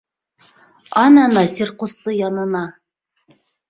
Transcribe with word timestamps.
Ана 1.03 1.27
Насир 1.37 1.75
ҡусты 1.85 2.19
янына. 2.25 2.67